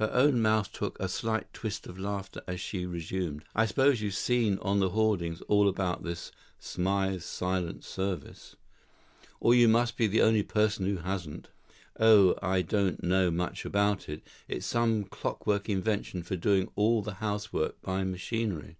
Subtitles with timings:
[0.00, 4.14] Her own mouth took a slight twist of laughter as she resumed, "I suppose you've
[4.16, 8.56] seen on the hoardings all about this 'Smythe's Silent Service'?
[9.38, 11.50] Or you must be the only person that hasn't.
[12.00, 17.14] Oh, I don't know much about it, it's some clockwork invention for doing all the
[17.22, 18.76] housework by machinery.